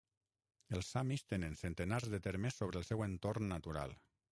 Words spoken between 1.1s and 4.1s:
tenen centenars de termes sobre el seu entorn natural.